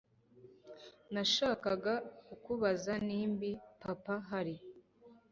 nashakaga 1.13 1.93
kukubaza 2.25 2.93
nimbi 3.07 3.51
papa 3.81 4.15
hari 4.29 4.55